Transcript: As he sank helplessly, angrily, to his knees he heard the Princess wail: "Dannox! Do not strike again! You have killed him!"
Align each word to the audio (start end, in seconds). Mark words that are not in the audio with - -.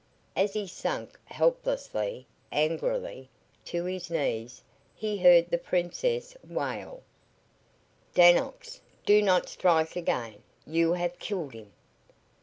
As 0.35 0.53
he 0.53 0.65
sank 0.65 1.15
helplessly, 1.25 2.25
angrily, 2.51 3.29
to 3.65 3.83
his 3.85 4.09
knees 4.09 4.63
he 4.95 5.19
heard 5.19 5.51
the 5.51 5.59
Princess 5.59 6.35
wail: 6.43 7.03
"Dannox! 8.15 8.79
Do 9.05 9.21
not 9.21 9.47
strike 9.47 9.95
again! 9.95 10.41
You 10.65 10.93
have 10.93 11.19
killed 11.19 11.53
him!" 11.53 11.71